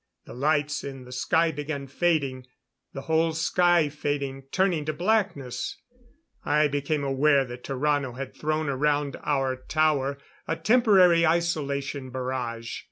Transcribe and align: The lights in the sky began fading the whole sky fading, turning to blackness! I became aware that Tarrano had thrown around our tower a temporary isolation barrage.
The 0.25 0.33
lights 0.33 0.83
in 0.83 1.05
the 1.05 1.11
sky 1.11 1.51
began 1.51 1.85
fading 1.85 2.47
the 2.91 3.01
whole 3.01 3.33
sky 3.35 3.87
fading, 3.87 4.45
turning 4.51 4.83
to 4.85 4.93
blackness! 4.93 5.77
I 6.43 6.67
became 6.67 7.03
aware 7.03 7.45
that 7.45 7.63
Tarrano 7.63 8.13
had 8.17 8.35
thrown 8.35 8.67
around 8.67 9.17
our 9.21 9.55
tower 9.55 10.17
a 10.47 10.55
temporary 10.55 11.23
isolation 11.27 12.09
barrage. 12.09 12.79